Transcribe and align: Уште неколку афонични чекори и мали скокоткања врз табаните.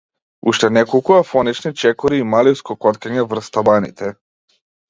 Уште 0.51 0.67
неколку 0.77 1.11
афонични 1.17 1.73
чекори 1.83 2.21
и 2.23 2.27
мали 2.31 2.57
скокоткања 2.63 3.29
врз 3.35 3.55
табаните. 3.59 4.15